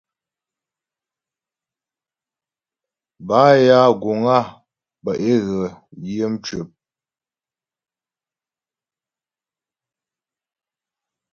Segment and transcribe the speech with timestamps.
[3.27, 4.39] Bâ ya guŋ á
[5.03, 5.61] bə́ é ghə
[6.07, 6.69] yə̌ cwəp.